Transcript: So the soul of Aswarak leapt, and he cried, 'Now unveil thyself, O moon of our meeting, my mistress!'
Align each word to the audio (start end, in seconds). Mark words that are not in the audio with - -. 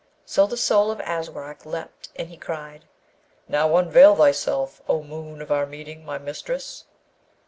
So 0.25 0.47
the 0.47 0.57
soul 0.57 0.89
of 0.89 0.99
Aswarak 1.01 1.63
leapt, 1.63 2.09
and 2.15 2.29
he 2.29 2.35
cried, 2.35 2.85
'Now 3.47 3.77
unveil 3.77 4.15
thyself, 4.15 4.81
O 4.89 5.03
moon 5.03 5.43
of 5.43 5.51
our 5.51 5.67
meeting, 5.67 6.03
my 6.03 6.17
mistress!' 6.17 6.85